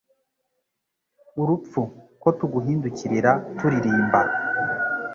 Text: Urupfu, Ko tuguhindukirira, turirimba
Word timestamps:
Urupfu, 1.41 1.81
Ko 2.21 2.29
tuguhindukirira, 2.37 3.31
turirimba 3.57 4.21